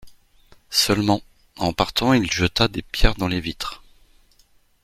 Seulement, 0.71 1.21
en 1.57 1.73
partant, 1.73 2.13
il 2.13 2.31
jeta 2.31 2.67
des 2.67 2.81
pierres 2.81 3.13
dans 3.13 3.27
les 3.27 3.39
vitres. 3.39 3.83